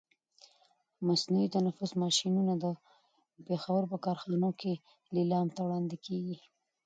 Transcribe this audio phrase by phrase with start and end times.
[1.07, 2.65] مصنوعي تنفس ماشینونه د
[3.47, 4.73] پښاور په کارخانو کې
[5.15, 6.37] لیلام ته وړاندې کېږي.